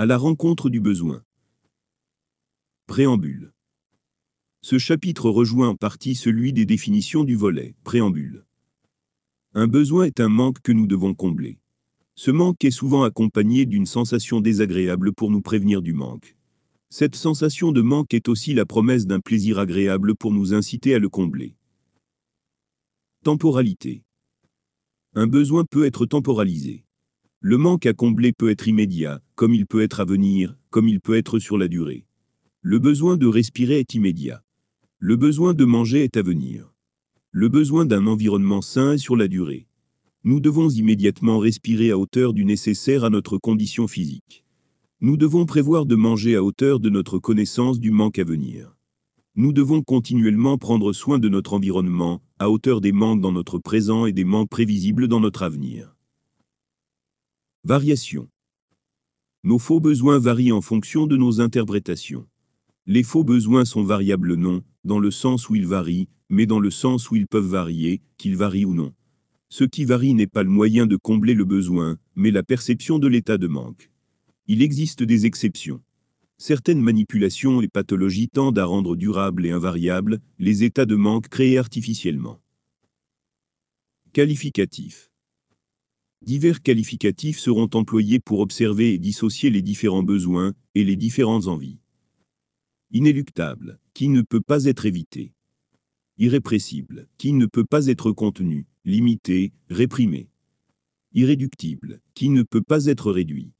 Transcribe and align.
À 0.00 0.06
la 0.06 0.16
rencontre 0.16 0.70
du 0.70 0.80
besoin. 0.80 1.22
Préambule. 2.86 3.52
Ce 4.62 4.78
chapitre 4.78 5.28
rejoint 5.28 5.68
en 5.68 5.74
partie 5.74 6.14
celui 6.14 6.54
des 6.54 6.64
définitions 6.64 7.22
du 7.22 7.36
volet 7.36 7.74
Préambule. 7.84 8.46
Un 9.52 9.66
besoin 9.66 10.04
est 10.04 10.20
un 10.20 10.30
manque 10.30 10.62
que 10.62 10.72
nous 10.72 10.86
devons 10.86 11.12
combler. 11.12 11.58
Ce 12.14 12.30
manque 12.30 12.64
est 12.64 12.70
souvent 12.70 13.02
accompagné 13.02 13.66
d'une 13.66 13.84
sensation 13.84 14.40
désagréable 14.40 15.12
pour 15.12 15.30
nous 15.30 15.42
prévenir 15.42 15.82
du 15.82 15.92
manque. 15.92 16.34
Cette 16.88 17.14
sensation 17.14 17.70
de 17.70 17.82
manque 17.82 18.14
est 18.14 18.30
aussi 18.30 18.54
la 18.54 18.64
promesse 18.64 19.06
d'un 19.06 19.20
plaisir 19.20 19.58
agréable 19.58 20.16
pour 20.16 20.32
nous 20.32 20.54
inciter 20.54 20.94
à 20.94 20.98
le 20.98 21.10
combler. 21.10 21.56
Temporalité. 23.22 24.02
Un 25.14 25.26
besoin 25.26 25.66
peut 25.70 25.84
être 25.84 26.06
temporalisé. 26.06 26.86
Le 27.42 27.56
manque 27.56 27.86
à 27.86 27.94
combler 27.94 28.34
peut 28.34 28.50
être 28.50 28.68
immédiat, 28.68 29.22
comme 29.34 29.54
il 29.54 29.66
peut 29.66 29.80
être 29.80 30.00
à 30.00 30.04
venir, 30.04 30.58
comme 30.68 30.88
il 30.88 31.00
peut 31.00 31.16
être 31.16 31.38
sur 31.38 31.56
la 31.56 31.68
durée. 31.68 32.04
Le 32.60 32.78
besoin 32.78 33.16
de 33.16 33.26
respirer 33.26 33.78
est 33.78 33.94
immédiat. 33.94 34.44
Le 34.98 35.16
besoin 35.16 35.54
de 35.54 35.64
manger 35.64 36.04
est 36.04 36.18
à 36.18 36.22
venir. 36.22 36.70
Le 37.30 37.48
besoin 37.48 37.86
d'un 37.86 38.06
environnement 38.06 38.60
sain 38.60 38.92
est 38.92 38.98
sur 38.98 39.16
la 39.16 39.26
durée. 39.26 39.66
Nous 40.22 40.38
devons 40.38 40.68
immédiatement 40.68 41.38
respirer 41.38 41.90
à 41.92 41.98
hauteur 41.98 42.34
du 42.34 42.44
nécessaire 42.44 43.04
à 43.04 43.10
notre 43.10 43.38
condition 43.38 43.88
physique. 43.88 44.44
Nous 45.00 45.16
devons 45.16 45.46
prévoir 45.46 45.86
de 45.86 45.94
manger 45.94 46.36
à 46.36 46.44
hauteur 46.44 46.78
de 46.78 46.90
notre 46.90 47.18
connaissance 47.18 47.80
du 47.80 47.90
manque 47.90 48.18
à 48.18 48.24
venir. 48.24 48.76
Nous 49.34 49.54
devons 49.54 49.80
continuellement 49.80 50.58
prendre 50.58 50.92
soin 50.92 51.18
de 51.18 51.30
notre 51.30 51.54
environnement, 51.54 52.20
à 52.38 52.50
hauteur 52.50 52.82
des 52.82 52.92
manques 52.92 53.22
dans 53.22 53.32
notre 53.32 53.58
présent 53.58 54.04
et 54.04 54.12
des 54.12 54.24
manques 54.24 54.50
prévisibles 54.50 55.08
dans 55.08 55.20
notre 55.20 55.42
avenir. 55.42 55.96
Variation. 57.64 58.30
Nos 59.44 59.58
faux 59.58 59.80
besoins 59.80 60.18
varient 60.18 60.50
en 60.50 60.62
fonction 60.62 61.06
de 61.06 61.18
nos 61.18 61.42
interprétations. 61.42 62.26
Les 62.86 63.02
faux 63.02 63.22
besoins 63.22 63.66
sont 63.66 63.84
variables 63.84 64.34
non, 64.34 64.64
dans 64.84 64.98
le 64.98 65.10
sens 65.10 65.50
où 65.50 65.56
ils 65.56 65.66
varient, 65.66 66.08
mais 66.30 66.46
dans 66.46 66.58
le 66.58 66.70
sens 66.70 67.10
où 67.10 67.16
ils 67.16 67.26
peuvent 67.26 67.44
varier, 67.44 68.00
qu'ils 68.16 68.34
varient 68.34 68.64
ou 68.64 68.72
non. 68.72 68.94
Ce 69.50 69.64
qui 69.64 69.84
varie 69.84 70.14
n'est 70.14 70.26
pas 70.26 70.42
le 70.42 70.48
moyen 70.48 70.86
de 70.86 70.96
combler 70.96 71.34
le 71.34 71.44
besoin, 71.44 71.98
mais 72.16 72.30
la 72.30 72.42
perception 72.42 72.98
de 72.98 73.08
l'état 73.08 73.36
de 73.36 73.46
manque. 73.46 73.90
Il 74.46 74.62
existe 74.62 75.02
des 75.02 75.26
exceptions. 75.26 75.82
Certaines 76.38 76.80
manipulations 76.80 77.60
et 77.60 77.68
pathologies 77.68 78.30
tendent 78.30 78.58
à 78.58 78.64
rendre 78.64 78.96
durables 78.96 79.44
et 79.44 79.50
invariables 79.50 80.20
les 80.38 80.64
états 80.64 80.86
de 80.86 80.96
manque 80.96 81.28
créés 81.28 81.58
artificiellement. 81.58 82.40
Qualificatifs. 84.14 85.09
Divers 86.22 86.62
qualificatifs 86.62 87.38
seront 87.38 87.70
employés 87.72 88.20
pour 88.20 88.40
observer 88.40 88.92
et 88.94 88.98
dissocier 88.98 89.50
les 89.50 89.62
différents 89.62 90.02
besoins 90.02 90.54
et 90.74 90.84
les 90.84 90.96
différentes 90.96 91.46
envies. 91.46 91.78
Inéluctable, 92.92 93.80
qui 93.94 94.08
ne 94.08 94.22
peut 94.22 94.40
pas 94.40 94.64
être 94.64 94.86
évité. 94.86 95.32
Irrépressible, 96.18 97.08
qui 97.16 97.32
ne 97.32 97.46
peut 97.46 97.64
pas 97.64 97.86
être 97.86 98.12
contenu, 98.12 98.66
limité, 98.84 99.52
réprimé. 99.68 100.28
Irréductible, 101.12 102.00
qui 102.14 102.28
ne 102.28 102.42
peut 102.42 102.62
pas 102.62 102.86
être 102.86 103.10
réduit 103.10 103.52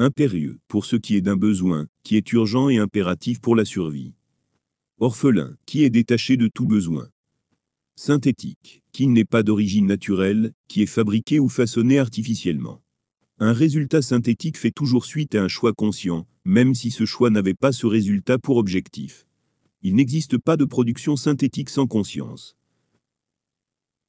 impérieux, 0.00 0.58
pour 0.66 0.86
ce 0.86 0.96
qui 0.96 1.14
est 1.16 1.20
d'un 1.20 1.36
besoin, 1.36 1.86
qui 2.02 2.16
est 2.16 2.32
urgent 2.32 2.70
et 2.70 2.78
impératif 2.78 3.40
pour 3.40 3.54
la 3.54 3.66
survie. 3.66 4.14
Orphelin, 4.98 5.56
qui 5.66 5.84
est 5.84 5.90
détaché 5.90 6.38
de 6.38 6.48
tout 6.48 6.66
besoin. 6.66 7.08
Synthétique, 8.02 8.82
qui 8.92 9.08
n'est 9.08 9.26
pas 9.26 9.42
d'origine 9.42 9.84
naturelle, 9.84 10.54
qui 10.68 10.80
est 10.80 10.86
fabriqué 10.86 11.38
ou 11.38 11.50
façonné 11.50 11.98
artificiellement. 11.98 12.82
Un 13.38 13.52
résultat 13.52 14.00
synthétique 14.00 14.56
fait 14.56 14.70
toujours 14.70 15.04
suite 15.04 15.34
à 15.34 15.42
un 15.42 15.48
choix 15.48 15.74
conscient, 15.74 16.26
même 16.46 16.74
si 16.74 16.90
ce 16.90 17.04
choix 17.04 17.28
n'avait 17.28 17.52
pas 17.52 17.72
ce 17.72 17.86
résultat 17.86 18.38
pour 18.38 18.56
objectif. 18.56 19.26
Il 19.82 19.96
n'existe 19.96 20.38
pas 20.38 20.56
de 20.56 20.64
production 20.64 21.14
synthétique 21.14 21.68
sans 21.68 21.86
conscience. 21.86 22.56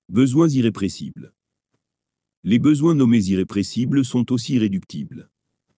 Besoins 0.08 0.48
irrépressibles. 0.48 1.34
Les 2.46 2.60
besoins 2.60 2.96
nommés 2.96 3.26
irrépressibles 3.26 4.06
sont 4.06 4.32
aussi 4.32 4.54
irréductibles. 4.54 5.30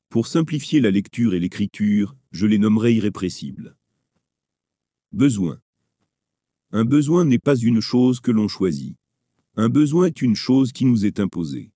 Pour 0.09 0.27
simplifier 0.27 0.81
la 0.81 0.91
lecture 0.91 1.33
et 1.33 1.39
l'écriture, 1.39 2.15
je 2.31 2.45
les 2.45 2.59
nommerai 2.59 2.93
irrépressibles. 2.93 3.75
Besoin. 5.11 5.62
Un 6.75 6.85
besoin 6.85 7.23
n'est 7.23 7.37
pas 7.37 7.55
une 7.55 7.81
chose 7.81 8.19
que 8.19 8.31
l'on 8.31 8.47
choisit. 8.47 8.97
Un 9.55 9.69
besoin 9.69 10.07
est 10.07 10.23
une 10.23 10.35
chose 10.35 10.71
qui 10.71 10.85
nous 10.85 11.05
est 11.05 11.19
imposée. 11.19 11.71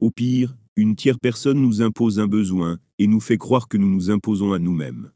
Au 0.00 0.10
pire, 0.10 0.56
une 0.74 0.96
tiers 0.96 1.20
personne 1.20 1.62
nous 1.62 1.80
impose 1.80 2.18
un 2.18 2.26
besoin 2.26 2.80
et 2.98 3.06
nous 3.06 3.20
fait 3.20 3.38
croire 3.38 3.68
que 3.68 3.76
nous 3.76 3.88
nous 3.88 4.10
imposons 4.10 4.52
à 4.52 4.58
nous-mêmes. 4.58 5.12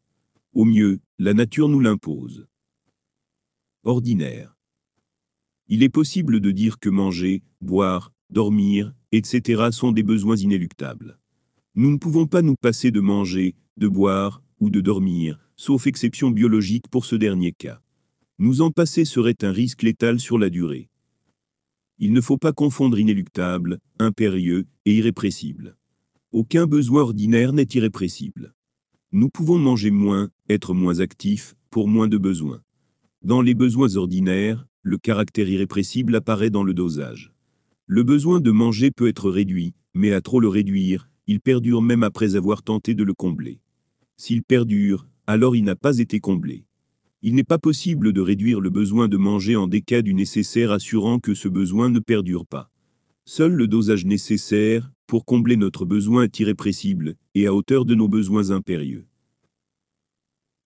Au 0.53 0.65
mieux, 0.65 1.01
la 1.19 1.35
nature 1.35 1.69
nous 1.69 1.81
l'impose. 1.81 2.47
Ordinaire. 3.83 4.57
Il 5.67 5.83
est 5.83 5.89
possible 5.89 6.39
de 6.39 6.53
dire 6.53 6.79
que 6.79 6.89
manger, 6.89 7.43
boire, 7.61 8.13
dormir, 8.31 8.95
etc. 9.11 9.71
sont 9.73 9.91
des 9.91 10.05
besoins 10.05 10.37
inéluctables. 10.37 11.19
Nous 11.75 11.91
ne 11.91 11.99
pouvons 11.99 12.29
pas 12.29 12.43
nous 12.43 12.55
passer 12.55 12.93
de 12.93 13.01
manger, 13.01 13.57
de 13.77 13.89
boire, 13.89 14.41
ou 14.61 14.71
de 14.71 14.81
dormir, 14.81 15.41
sauf 15.57 15.89
exception 15.89 16.31
biologique 16.31 16.87
pour 16.89 17.05
ce 17.05 17.17
dernier 17.17 17.51
cas. 17.51 17.83
Nous 18.39 18.61
en 18.61 18.71
passer 18.71 19.07
serait 19.07 19.43
un 19.43 19.51
risque 19.51 19.83
létal 19.83 20.21
sur 20.21 20.39
la 20.39 20.51
durée. 20.51 20.91
Il 21.99 22.13
ne 22.13 22.21
faut 22.21 22.37
pas 22.37 22.53
confondre 22.53 22.99
inéluctable, 22.99 23.79
impérieux 23.99 24.67
et 24.85 24.95
irrépressible. 24.97 25.79
Aucun 26.33 26.67
besoin 26.67 27.01
ordinaire 27.01 27.55
n'est 27.55 27.69
irrépressible. 27.73 28.53
Nous 29.11 29.31
pouvons 29.31 29.59
manger 29.59 29.91
moins, 29.91 30.29
être 30.51 30.75
moins 30.75 31.01
actifs, 31.01 31.55
pour 31.71 31.89
moins 31.89 32.09
de 32.09 32.19
besoins. 32.19 32.61
Dans 33.23 33.41
les 33.41 33.55
besoins 33.55 33.97
ordinaires, 33.97 34.67
le 34.83 34.99
caractère 34.99 35.49
irrépressible 35.49 36.15
apparaît 36.15 36.51
dans 36.51 36.63
le 36.63 36.75
dosage. 36.75 37.33
Le 37.87 38.03
besoin 38.03 38.41
de 38.41 38.51
manger 38.51 38.91
peut 38.91 39.09
être 39.09 39.31
réduit, 39.31 39.73
mais 39.95 40.13
à 40.13 40.21
trop 40.21 40.41
le 40.41 40.49
réduire, 40.49 41.09
il 41.27 41.41
perdure 41.41 41.81
même 41.81 42.03
après 42.03 42.37
avoir 42.37 42.63
tenté 42.63 42.95
de 42.95 43.03
le 43.03 43.15
combler. 43.15 43.61
S'il 44.19 44.43
perdure, 44.43 45.09
alors 45.27 45.57
il 45.57 45.65
n'a 45.65 45.77
pas 45.77 45.99
été 45.99 46.21
comblé. 46.21 46.66
Il 47.27 47.35
n'est 47.35 47.43
pas 47.43 47.59
possible 47.59 48.13
de 48.13 48.21
réduire 48.21 48.61
le 48.61 48.71
besoin 48.71 49.09
de 49.09 49.17
manger 49.17 49.57
en 49.57 49.67
des 49.67 49.83
du 50.01 50.15
nécessaire 50.15 50.71
assurant 50.71 51.19
que 51.19 51.35
ce 51.35 51.49
besoin 51.49 51.91
ne 51.91 51.99
perdure 51.99 52.47
pas. 52.47 52.71
Seul 53.25 53.53
le 53.53 53.67
dosage 53.67 54.05
nécessaire, 54.05 54.93
pour 55.09 55.25
combler 55.25 55.57
notre 55.57 55.85
besoin 55.85 56.23
est 56.23 56.39
irrépressible, 56.39 57.17
et 57.35 57.49
à 57.49 57.53
hauteur 57.53 57.85
de 57.85 57.97
nos 57.97 58.07
besoins 58.07 58.53
impérieux. 58.53 59.09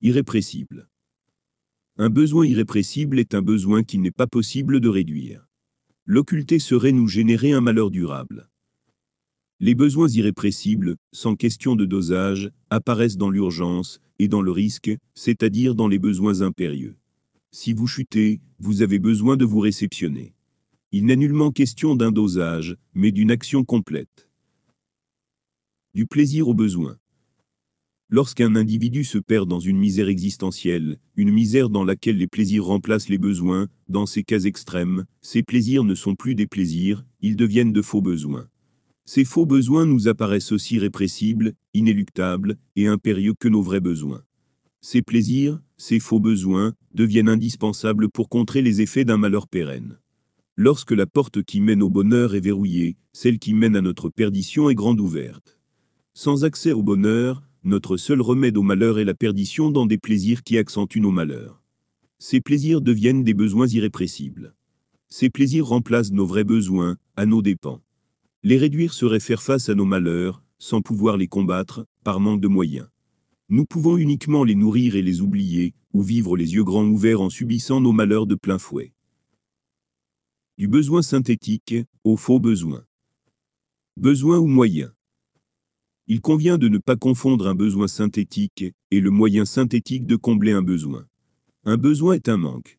Irrépressible. 0.03 0.91
Un 1.97 2.11
besoin 2.11 2.45
irrépressible 2.45 3.19
est 3.19 3.35
un 3.35 3.41
besoin 3.41 3.83
qu'il 3.83 4.03
n'est 4.03 4.11
pas 4.11 4.27
possible 4.27 4.81
de 4.81 4.89
réduire. 4.91 5.49
L'occulter 6.05 6.59
serait 6.59 6.93
nous 6.93 7.09
générer 7.09 7.53
un 7.53 7.63
malheur 7.63 7.91
durable. 7.91 8.50
Les 9.63 9.75
besoins 9.75 10.09
irrépressibles, 10.09 10.97
sans 11.13 11.37
question 11.37 11.77
de 11.77 11.85
dosage, 11.85 12.51
apparaissent 12.71 13.19
dans 13.19 13.29
l'urgence 13.29 14.01
et 14.19 14.27
dans 14.27 14.41
le 14.41 14.51
risque, 14.51 14.91
c'est-à-dire 15.15 15.75
dans 15.75 15.87
les 15.87 15.99
besoins 15.99 16.41
impérieux. 16.41 16.97
Si 17.51 17.75
vous 17.75 17.87
chutez, 17.87 18.41
vous 18.59 18.81
avez 18.81 18.99
besoin 18.99 19.37
de 19.37 19.45
vous 19.45 19.61
réceptionner. 19.61 20.33
Il 20.93 21.05
n'est 21.05 21.17
nullement 21.17 21.51
question 21.51 21.95
d'un 21.95 22.11
dosage, 22.11 22.75
mais 22.95 23.13
d'une 23.13 23.31
action 23.31 23.63
complète. 23.63 24.31
Du 25.93 26.07
plaisir 26.07 26.49
au 26.49 26.55
besoin. 26.55 26.97
Lorsqu'un 28.09 28.57
individu 28.57 29.05
se 29.05 29.19
perd 29.19 29.47
dans 29.47 29.61
une 29.61 29.79
misère 29.79 30.09
existentielle, 30.09 30.99
une 31.17 31.33
misère 31.33 31.69
dans 31.69 31.85
laquelle 31.85 32.17
les 32.17 32.29
plaisirs 32.29 32.65
remplacent 32.65 33.11
les 33.11 33.19
besoins, 33.19 33.69
dans 33.91 34.07
ces 34.07 34.25
cas 34.25 34.41
extrêmes, 34.41 35.05
ces 35.21 35.43
plaisirs 35.43 35.85
ne 35.85 35.95
sont 35.95 36.15
plus 36.15 36.35
des 36.35 36.47
plaisirs, 36.47 37.05
ils 37.21 37.37
deviennent 37.37 37.75
de 37.75 37.83
faux 37.83 38.01
besoins. 38.01 38.49
Ces 39.13 39.25
faux 39.25 39.45
besoins 39.45 39.87
nous 39.87 40.07
apparaissent 40.07 40.53
aussi 40.53 40.79
répressibles, 40.79 41.55
inéluctables 41.75 42.57
et 42.77 42.87
impérieux 42.87 43.35
que 43.37 43.49
nos 43.49 43.61
vrais 43.61 43.81
besoins. 43.81 44.23
Ces 44.81 45.03
plaisirs, 45.03 45.61
ces 45.77 45.99
faux 45.99 46.21
besoins, 46.21 46.75
deviennent 46.95 47.29
indispensables 47.29 48.09
pour 48.09 48.29
contrer 48.29 48.63
les 48.63 48.83
effets 48.83 49.05
d'un 49.05 49.17
malheur 49.17 49.49
pérenne. 49.49 49.99
Lorsque 50.55 50.93
la 50.93 51.07
porte 51.07 51.43
qui 51.43 51.61
mène 51.61 51.83
au 51.83 51.91
bonheur 51.91 52.37
est 52.37 52.41
verrouillée, 52.41 52.99
celle 53.13 53.41
qui 53.41 53.53
mène 53.53 53.75
à 53.75 53.81
notre 53.81 54.11
perdition 54.11 54.71
est 54.71 54.77
grande 54.77 55.01
ouverte. 55.01 55.59
Sans 56.15 56.45
accès 56.45 56.71
au 56.71 56.85
bonheur, 56.85 57.43
notre 57.65 57.97
seul 57.97 58.21
remède 58.21 58.57
au 58.57 58.63
malheur 58.63 59.01
est 59.01 59.05
la 59.05 59.15
perdition 59.15 59.73
dans 59.73 59.87
des 59.87 59.99
plaisirs 59.99 60.45
qui 60.45 60.57
accentuent 60.57 61.01
nos 61.01 61.11
malheurs. 61.11 61.65
Ces 62.21 62.41
plaisirs 62.41 62.81
deviennent 62.81 63.25
des 63.25 63.35
besoins 63.35 63.67
irrépressibles. 63.67 64.55
Ces 65.09 65.31
plaisirs 65.31 65.67
remplacent 65.67 66.13
nos 66.13 66.27
vrais 66.27 66.45
besoins, 66.45 66.97
à 67.17 67.27
nos 67.27 67.43
dépens. 67.43 67.83
Les 68.43 68.57
réduire 68.57 68.95
serait 68.95 69.21
faire 69.21 69.43
face 69.43 69.69
à 69.69 69.75
nos 69.75 69.85
malheurs, 69.85 70.43
sans 70.59 70.81
pouvoir 70.81 71.19
les 71.19 71.29
combattre, 71.29 71.87
par 72.05 72.21
manque 72.21 72.41
de 72.41 72.49
moyens. 72.49 72.89
Nous 73.51 73.67
pouvons 73.67 73.99
uniquement 73.99 74.45
les 74.45 74.55
nourrir 74.55 74.97
et 74.97 75.03
les 75.03 75.21
oublier, 75.21 75.75
ou 75.93 76.03
vivre 76.03 76.37
les 76.37 76.55
yeux 76.55 76.65
grands 76.65 76.87
ouverts 76.87 77.21
en 77.21 77.29
subissant 77.29 77.81
nos 77.81 77.93
malheurs 77.93 78.27
de 78.27 78.35
plein 78.35 78.59
fouet. 78.59 78.95
Du 80.57 80.69
besoin 80.69 81.03
synthétique, 81.03 81.75
au 82.05 82.17
faux 82.17 82.41
besoin. 82.41 82.85
Besoin 83.97 84.39
ou 84.39 84.47
moyen. 84.47 84.93
Il 86.07 86.23
convient 86.23 86.57
de 86.57 86.69
ne 86.69 86.79
pas 86.79 86.97
confondre 86.97 87.47
un 87.47 87.55
besoin 87.55 87.89
synthétique 87.89 88.65
et 88.91 89.01
le 89.01 89.11
moyen 89.11 89.45
synthétique 89.45 90.07
de 90.07 90.17
combler 90.17 90.53
un 90.53 90.63
besoin. 90.63 91.07
Un 91.65 91.77
besoin 91.77 92.15
est 92.15 92.29
un 92.29 92.39
manque. 92.39 92.79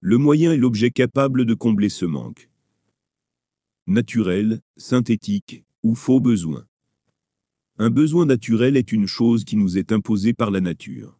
Le 0.00 0.18
moyen 0.18 0.52
est 0.52 0.58
l'objet 0.58 0.90
capable 0.90 1.46
de 1.46 1.54
combler 1.54 1.88
ce 1.88 2.04
manque. 2.04 2.50
Naturel, 3.90 4.60
synthétique 4.76 5.64
ou 5.82 5.94
faux 5.94 6.20
besoin. 6.20 6.66
Un 7.78 7.88
besoin 7.88 8.26
naturel 8.26 8.76
est 8.76 8.92
une 8.92 9.06
chose 9.06 9.44
qui 9.44 9.56
nous 9.56 9.78
est 9.78 9.92
imposée 9.92 10.34
par 10.34 10.50
la 10.50 10.60
nature. 10.60 11.18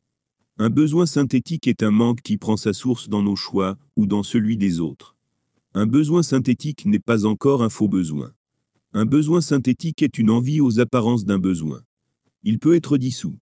Un 0.59 0.69
besoin 0.69 1.07
synthétique 1.07 1.67
est 1.67 1.83
un 1.83 1.91
manque 1.91 2.21
qui 2.21 2.37
prend 2.37 2.59
sa 2.59 2.75
source 2.75 3.09
dans 3.09 3.23
nos 3.23 3.37
choix 3.37 3.79
ou 3.97 4.07
dans 4.07 4.23
celui 4.23 4.59
des 4.59 4.81
autres. 4.81 5.17
Un 5.73 5.87
besoin 5.87 6.23
synthétique 6.23 6.85
n'est 6.85 6.99
pas 6.99 7.25
encore 7.25 7.63
un 7.63 7.71
faux 7.71 7.89
besoin. 7.89 8.35
Un 8.93 9.07
besoin 9.07 9.41
synthétique 9.41 10.03
est 10.03 10.19
une 10.19 10.29
envie 10.29 10.61
aux 10.61 10.79
apparences 10.79 11.25
d'un 11.25 11.39
besoin. 11.39 11.81
Il 12.43 12.59
peut 12.59 12.75
être 12.75 12.99
dissous. 12.99 13.39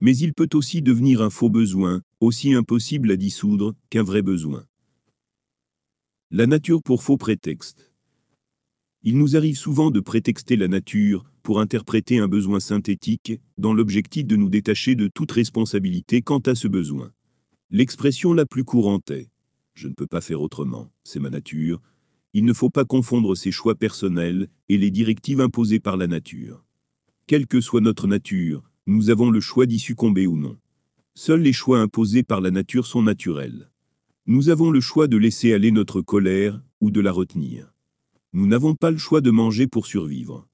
Mais 0.00 0.16
il 0.16 0.32
peut 0.32 0.50
aussi 0.54 0.80
devenir 0.80 1.22
un 1.22 1.30
faux 1.30 1.50
besoin, 1.50 2.02
aussi 2.20 2.54
impossible 2.54 3.10
à 3.10 3.16
dissoudre 3.16 3.74
qu'un 3.90 4.04
vrai 4.04 4.22
besoin. 4.22 4.64
La 6.30 6.46
nature 6.46 6.84
pour 6.84 7.02
faux 7.02 7.16
prétexte. 7.16 7.89
Il 9.02 9.16
nous 9.16 9.34
arrive 9.34 9.56
souvent 9.56 9.90
de 9.90 10.00
prétexter 10.00 10.56
la 10.56 10.68
nature 10.68 11.24
pour 11.42 11.58
interpréter 11.58 12.18
un 12.18 12.28
besoin 12.28 12.60
synthétique, 12.60 13.40
dans 13.56 13.72
l'objectif 13.72 14.26
de 14.26 14.36
nous 14.36 14.50
détacher 14.50 14.94
de 14.94 15.08
toute 15.08 15.32
responsabilité 15.32 16.20
quant 16.20 16.40
à 16.40 16.54
ce 16.54 16.68
besoin. 16.68 17.10
L'expression 17.70 18.34
la 18.34 18.44
plus 18.44 18.62
courante 18.62 19.10
est⁇ 19.10 19.22
Je 19.72 19.88
ne 19.88 19.94
peux 19.94 20.06
pas 20.06 20.20
faire 20.20 20.42
autrement, 20.42 20.92
c'est 21.02 21.18
ma 21.18 21.30
nature⁇ 21.30 21.78
Il 22.34 22.44
ne 22.44 22.52
faut 22.52 22.68
pas 22.68 22.84
confondre 22.84 23.34
ses 23.34 23.50
choix 23.50 23.74
personnels 23.74 24.48
et 24.68 24.76
les 24.76 24.90
directives 24.90 25.40
imposées 25.40 25.80
par 25.80 25.96
la 25.96 26.06
nature. 26.06 26.62
Quelle 27.26 27.46
que 27.46 27.62
soit 27.62 27.80
notre 27.80 28.06
nature, 28.06 28.70
nous 28.86 29.08
avons 29.08 29.30
le 29.30 29.40
choix 29.40 29.64
d'y 29.64 29.78
succomber 29.78 30.26
ou 30.26 30.36
non. 30.36 30.58
Seuls 31.14 31.40
les 31.40 31.54
choix 31.54 31.80
imposés 31.80 32.22
par 32.22 32.42
la 32.42 32.50
nature 32.50 32.86
sont 32.86 33.02
naturels. 33.02 33.70
Nous 34.26 34.50
avons 34.50 34.70
le 34.70 34.82
choix 34.82 35.08
de 35.08 35.16
laisser 35.16 35.54
aller 35.54 35.70
notre 35.70 36.02
colère 36.02 36.60
ou 36.82 36.90
de 36.90 37.00
la 37.00 37.12
retenir. 37.12 37.72
Nous 38.32 38.46
n'avons 38.46 38.76
pas 38.76 38.92
le 38.92 38.96
choix 38.96 39.20
de 39.20 39.32
manger 39.32 39.66
pour 39.66 39.86
survivre. 39.86 40.46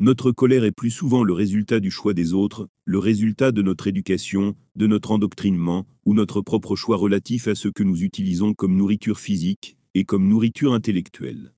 Notre 0.00 0.32
colère 0.32 0.64
est 0.64 0.72
plus 0.72 0.90
souvent 0.90 1.22
le 1.22 1.32
résultat 1.32 1.78
du 1.78 1.88
choix 1.88 2.14
des 2.14 2.34
autres, 2.34 2.68
le 2.84 2.98
résultat 2.98 3.52
de 3.52 3.62
notre 3.62 3.86
éducation, 3.86 4.56
de 4.74 4.88
notre 4.88 5.12
endoctrinement, 5.12 5.86
ou 6.04 6.14
notre 6.14 6.40
propre 6.40 6.74
choix 6.74 6.96
relatif 6.96 7.46
à 7.46 7.54
ce 7.54 7.68
que 7.68 7.84
nous 7.84 8.02
utilisons 8.02 8.54
comme 8.54 8.74
nourriture 8.74 9.20
physique 9.20 9.76
et 9.94 10.04
comme 10.04 10.26
nourriture 10.26 10.74
intellectuelle. 10.74 11.52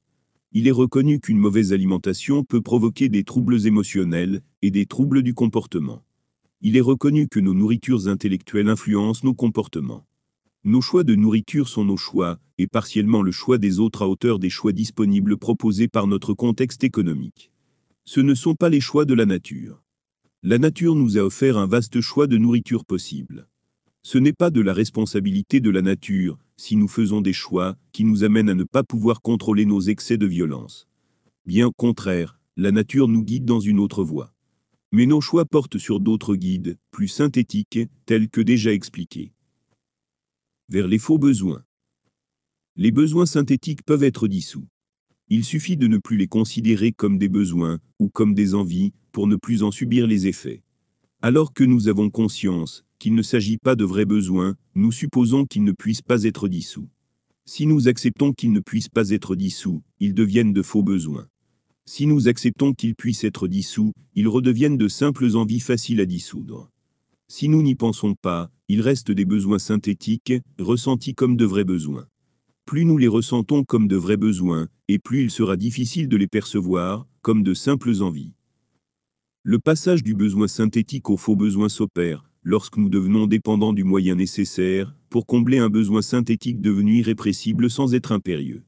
Il 0.53 0.69
est 0.69 0.71
reconnu 0.71 1.19
qu'une 1.19 1.39
mauvaise 1.39 1.73
alimentation 1.73 2.45
peut 2.45 2.61
provoquer 2.61 3.09
des 3.09 3.25
troubles 3.25 3.67
émotionnels 3.67 4.43
et 4.61 4.71
des 4.71 4.85
troubles 4.85 5.23
du 5.23 5.33
comportement. 5.33 6.05
Il 6.61 6.77
est 6.77 6.83
reconnu 6.83 7.27
que 7.27 7.41
nos 7.41 7.55
nourritures 7.55 8.07
intellectuelles 8.09 8.69
influencent 8.69 9.25
nos 9.25 9.35
comportements. 9.35 10.05
Nos 10.67 10.81
choix 10.81 11.05
de 11.05 11.15
nourriture 11.15 11.69
sont 11.69 11.85
nos 11.85 11.99
choix, 11.99 12.39
et 12.57 12.67
partiellement 12.67 13.21
le 13.21 13.33
choix 13.33 13.59
des 13.59 13.81
autres 13.81 14.01
à 14.01 14.09
hauteur 14.09 14.39
des 14.39 14.49
choix 14.49 14.73
disponibles 14.73 15.37
proposés 15.37 15.89
par 15.89 16.07
notre 16.07 16.33
contexte 16.33 16.85
économique. 16.85 17.51
Ce 18.07 18.21
ne 18.21 18.35
sont 18.35 18.55
pas 18.55 18.71
les 18.71 18.81
choix 18.81 19.05
de 19.05 19.13
la 19.13 19.27
nature. 19.27 19.83
La 20.43 20.57
nature 20.57 20.95
nous 20.95 21.19
a 21.19 21.21
offert 21.21 21.59
un 21.59 21.67
vaste 21.67 22.01
choix 22.01 22.27
de 22.27 22.39
nourriture 22.39 22.87
possible. 22.87 23.47
Ce 24.03 24.17
n'est 24.17 24.33
pas 24.33 24.49
de 24.49 24.63
la 24.63 24.73
responsabilité 24.73 25.61
de 25.61 25.69
la 25.69 25.83
nature, 25.83 26.39
si 26.57 26.77
nous 26.77 26.89
faisons 26.89 27.21
des 27.21 27.35
choix 27.35 27.77
qui 27.93 28.05
nous 28.05 28.25
amènent 28.25 28.49
à 28.49 28.55
ne 28.55 28.65
pas 28.65 28.85
pouvoir 28.85 29.21
contrôler 29.21 29.67
nos 29.67 29.83
excès 29.83 30.17
de 30.17 30.27
violence. 30.27 30.89
Bien 31.45 31.67
au 31.67 31.73
contraire, 31.73 32.41
la 32.57 32.73
nature 32.73 33.09
nous 33.09 33.23
guide 33.23 33.45
dans 33.45 33.61
une 33.61 33.81
autre 33.81 34.03
voie. 34.03 34.33
Mais 34.93 35.05
nos 35.05 35.21
choix 35.21 35.45
portent 35.45 35.77
sur 35.77 36.01
d'autres 36.01 36.37
guides, 36.37 36.79
plus 36.91 37.09
synthétiques, 37.09 37.81
tels 38.07 38.31
que 38.31 38.41
déjà 38.41 38.73
expliqués. 38.73 39.35
Vers 40.71 40.89
les 40.89 40.99
faux 40.99 41.19
besoins. 41.19 41.63
Les 42.75 42.91
besoins 42.91 43.27
synthétiques 43.27 43.83
peuvent 43.83 44.03
être 44.03 44.29
dissous. 44.29 44.67
Il 45.29 45.45
suffit 45.45 45.77
de 45.77 45.87
ne 45.87 45.99
plus 45.99 46.17
les 46.17 46.27
considérer 46.27 46.91
comme 46.91 47.19
des 47.19 47.29
besoins 47.29 47.81
ou 47.99 48.09
comme 48.09 48.33
des 48.33 48.55
envies 48.55 48.95
pour 49.13 49.27
ne 49.27 49.37
plus 49.37 49.63
en 49.63 49.71
subir 49.71 50.07
les 50.07 50.27
effets. 50.27 50.63
Alors 51.21 51.53
que 51.53 51.65
nous 51.65 51.89
avons 51.89 52.09
conscience 52.09 52.87
qu'il 52.99 53.15
ne 53.15 53.21
s'agit 53.21 53.59
pas 53.59 53.77
de 53.77 53.85
vrais 53.85 54.07
besoins, 54.07 54.57
nous 54.75 54.91
supposons 54.91 55.45
qu'ils 55.45 55.65
ne 55.65 55.73
puissent 55.73 56.01
pas 56.01 56.25
être 56.25 56.49
dissous. 56.49 56.89
Si 57.45 57.67
nous 57.67 57.87
acceptons 57.87 58.33
qu'ils 58.33 58.53
ne 58.53 58.61
puissent 58.61 58.89
pas 58.89 59.11
être 59.11 59.37
dissous, 59.37 59.83
ils 60.01 60.15
deviennent 60.15 60.55
de 60.55 60.63
faux 60.63 60.83
besoins. 60.83 61.29
Si 61.85 62.07
nous 62.07 62.27
acceptons 62.27 62.73
qu'ils 62.73 62.95
puissent 62.95 63.25
être 63.25 63.49
dissous, 63.49 63.93
ils 64.15 64.29
redeviennent 64.29 64.79
de 64.79 64.89
simples 64.89 65.37
envies 65.37 65.61
faciles 65.61 66.01
à 66.01 66.07
dissoudre. 66.07 66.71
Si 67.29 67.51
nous 67.51 67.63
n'y 67.63 67.75
pensons 67.75 68.15
pas, 68.15 68.51
ils 68.69 68.81
restent 68.81 69.13
des 69.13 69.25
besoins 69.25 69.59
synthétiques, 69.59 70.35
ressentis 70.59 71.15
comme 71.15 71.37
de 71.37 71.45
vrais 71.45 71.65
besoins 71.65 72.07
plus 72.65 72.85
nous 72.85 72.97
les 72.97 73.09
ressentons 73.09 73.63
comme 73.65 73.89
de 73.89 73.97
vrais 73.97 74.17
besoins, 74.17 74.69
et 74.89 74.99
plus 74.99 75.23
il 75.23 75.31
sera 75.31 75.57
difficile 75.57 76.09
de 76.09 76.17
les 76.17 76.27
percevoir, 76.27 77.07
comme 77.21 77.43
de 77.43 77.55
simples 77.55 78.03
envies. 78.03 78.33
Le 79.43 79.59
passage 79.59 80.03
du 80.03 80.15
besoin 80.15 80.49
synthétique 80.49 81.11
au 81.11 81.19
faux 81.19 81.37
besoin 81.37 81.69
s'opère, 81.69 82.31
lorsque 82.43 82.79
nous 82.79 82.89
devenons 82.89 83.27
dépendants 83.27 83.75
du 83.75 83.85
moyen 83.85 84.15
nécessaire, 84.15 84.97
pour 85.11 85.27
combler 85.27 85.59
un 85.59 85.69
besoin 85.69 86.01
synthétique 86.01 86.61
devenu 86.61 86.99
irrépressible 86.99 87.71
sans 87.71 87.95
être 87.95 88.13
impérieux. 88.13 88.65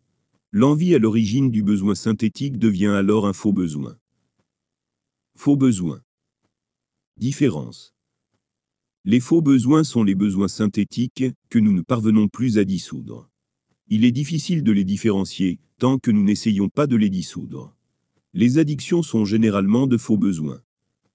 L'envie 0.52 0.94
à 0.94 0.98
l'origine 0.98 1.50
du 1.50 1.62
besoin 1.62 1.94
synthétique 1.94 2.58
devient 2.58 2.86
alors 2.86 3.26
un 3.26 3.32
faux 3.32 3.52
besoin. 3.52 3.96
Faux 5.36 5.56
besoin. 5.56 6.00
Différence. 7.18 7.95
Les 9.08 9.20
faux 9.20 9.40
besoins 9.40 9.84
sont 9.84 10.02
les 10.02 10.16
besoins 10.16 10.48
synthétiques 10.48 11.26
que 11.48 11.60
nous 11.60 11.70
ne 11.70 11.80
parvenons 11.80 12.26
plus 12.26 12.58
à 12.58 12.64
dissoudre. 12.64 13.30
Il 13.86 14.04
est 14.04 14.10
difficile 14.10 14.64
de 14.64 14.72
les 14.72 14.82
différencier, 14.82 15.60
tant 15.78 16.00
que 16.00 16.10
nous 16.10 16.24
n'essayons 16.24 16.68
pas 16.68 16.88
de 16.88 16.96
les 16.96 17.08
dissoudre. 17.08 17.72
Les 18.34 18.58
addictions 18.58 19.04
sont 19.04 19.24
généralement 19.24 19.86
de 19.86 19.96
faux 19.96 20.16
besoins. 20.16 20.60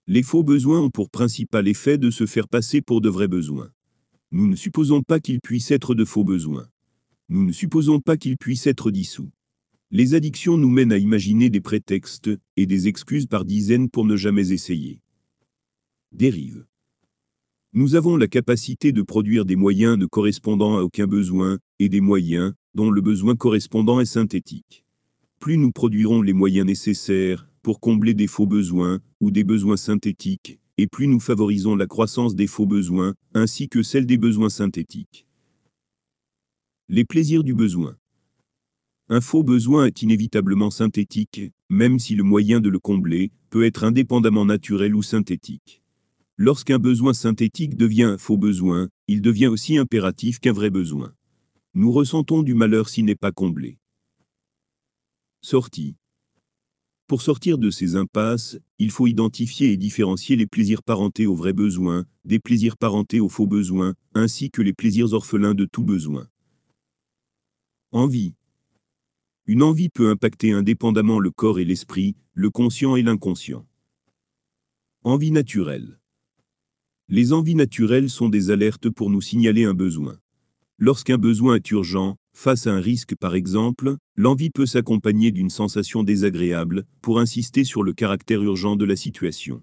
Les 0.08 0.24
faux 0.24 0.42
besoins 0.42 0.80
ont 0.80 0.90
pour 0.90 1.10
principal 1.10 1.68
effet 1.68 1.98
de 1.98 2.12
se 2.12 2.26
faire 2.26 2.48
passer 2.48 2.80
pour 2.80 3.02
de 3.02 3.10
vrais 3.10 3.28
besoins. 3.28 3.72
Nous 4.32 4.48
ne 4.48 4.56
supposons 4.56 5.02
pas 5.02 5.20
qu'ils 5.20 5.42
puissent 5.42 5.72
être 5.72 5.94
de 5.94 6.06
faux 6.06 6.24
besoins. 6.24 6.70
Nous 7.28 7.44
ne 7.44 7.52
supposons 7.52 8.00
pas 8.00 8.16
qu'ils 8.16 8.38
puissent 8.38 8.68
être 8.68 8.90
dissous. 8.90 9.32
Les 9.90 10.14
addictions 10.14 10.56
nous 10.56 10.70
mènent 10.70 10.94
à 10.94 10.98
imaginer 10.98 11.50
des 11.50 11.60
prétextes 11.60 12.30
et 12.56 12.68
des 12.68 12.88
excuses 12.88 13.26
par 13.26 13.44
dizaines 13.44 13.90
pour 13.90 14.06
ne 14.06 14.16
jamais 14.16 14.54
essayer. 14.54 15.02
Dérive. 16.14 16.66
Nous 17.74 17.96
avons 17.96 18.18
la 18.18 18.28
capacité 18.28 18.92
de 18.92 19.02
produire 19.02 19.46
des 19.46 19.56
moyens 19.56 19.98
ne 19.98 20.06
correspondant 20.06 20.78
à 20.78 20.82
aucun 20.82 21.08
besoin, 21.08 21.58
et 21.80 21.88
des 21.88 22.02
moyens, 22.02 22.54
dont 22.74 22.92
le 22.92 23.00
besoin 23.00 23.38
correspondant 23.38 24.02
est 24.02 24.06
synthétique. 24.06 24.84
Plus 25.40 25.56
nous 25.56 25.72
produirons 25.72 26.22
les 26.22 26.34
moyens 26.34 26.68
nécessaires 26.68 27.48
pour 27.62 27.80
combler 27.80 28.14
des 28.14 28.28
faux 28.28 28.46
besoins 28.46 29.00
ou 29.22 29.32
des 29.32 29.46
besoins 29.46 29.78
synthétiques, 29.78 30.60
et 30.78 30.88
plus 30.88 31.08
nous 31.08 31.22
favorisons 31.22 31.78
la 31.78 31.88
croissance 31.88 32.36
des 32.36 32.46
faux 32.46 32.66
besoins, 32.66 33.16
ainsi 33.34 33.70
que 33.70 33.84
celle 33.84 34.06
des 34.06 34.18
besoins 34.18 34.50
synthétiques. 34.50 35.26
Les 36.90 37.06
plaisirs 37.06 37.46
du 37.46 37.54
besoin. 37.54 37.96
Un 39.08 39.22
faux 39.22 39.44
besoin 39.44 39.86
est 39.86 40.02
inévitablement 40.02 40.72
synthétique, 40.72 41.40
même 41.70 42.00
si 42.00 42.16
le 42.16 42.24
moyen 42.24 42.60
de 42.60 42.68
le 42.68 42.80
combler 42.80 43.32
peut 43.50 43.64
être 43.64 43.86
indépendamment 43.86 44.44
naturel 44.44 44.94
ou 44.94 45.04
synthétique. 45.04 45.81
Lorsqu'un 46.44 46.80
besoin 46.80 47.14
synthétique 47.14 47.78
devient 47.78 48.02
un 48.02 48.18
faux 48.18 48.36
besoin, 48.36 48.90
il 49.08 49.22
devient 49.22 49.46
aussi 49.46 49.78
impératif 49.78 50.40
qu'un 50.40 50.54
vrai 50.54 50.72
besoin. 50.72 51.14
Nous 51.76 51.92
ressentons 51.92 52.42
du 52.42 52.56
malheur 52.56 52.90
s'il 52.90 53.06
n'est 53.06 53.14
pas 53.14 53.32
comblé. 53.32 53.78
Sortie. 55.44 55.98
Pour 57.06 57.22
sortir 57.22 57.60
de 57.60 57.70
ces 57.70 57.96
impasses, 57.96 58.58
il 58.80 58.90
faut 58.90 59.06
identifier 59.06 59.72
et 59.72 59.78
différencier 59.78 60.36
les 60.36 60.48
plaisirs 60.48 60.82
parentés 60.82 61.28
aux 61.28 61.36
vrais 61.36 61.54
besoins, 61.54 62.06
des 62.26 62.40
plaisirs 62.40 62.76
parentés 62.76 63.20
aux 63.20 63.30
faux 63.30 63.46
besoins, 63.46 63.94
ainsi 64.16 64.50
que 64.50 64.64
les 64.64 64.74
plaisirs 64.74 65.14
orphelins 65.14 65.54
de 65.54 65.66
tout 65.66 65.84
besoin. 65.84 66.28
Envie. 67.92 68.34
Une 69.46 69.62
envie 69.62 69.90
peut 69.90 70.10
impacter 70.10 70.54
indépendamment 70.54 71.20
le 71.20 71.30
corps 71.30 71.60
et 71.60 71.66
l'esprit, 71.66 72.16
le 72.34 72.50
conscient 72.50 72.96
et 72.96 73.04
l'inconscient. 73.04 73.64
Envie 75.04 75.30
naturelle. 75.30 76.01
Les 77.14 77.34
envies 77.34 77.56
naturelles 77.56 78.10
sont 78.10 78.30
des 78.30 78.52
alertes 78.52 78.90
pour 78.90 79.10
nous 79.10 79.20
signaler 79.20 79.66
un 79.66 79.74
besoin. 79.74 80.18
Lorsqu'un 80.80 81.18
besoin 81.18 81.56
est 81.56 81.72
urgent, 81.72 82.16
face 82.32 82.68
à 82.68 82.74
un 82.74 82.80
risque 82.80 83.18
par 83.18 83.36
exemple, 83.36 83.98
l'envie 84.16 84.50
peut 84.50 84.66
s'accompagner 84.66 85.34
d'une 85.34 85.50
sensation 85.50 86.04
désagréable, 86.04 86.86
pour 87.02 87.20
insister 87.20 87.66
sur 87.66 87.84
le 87.84 87.92
caractère 87.92 88.42
urgent 88.42 88.78
de 88.78 88.86
la 88.86 88.96
situation. 88.96 89.62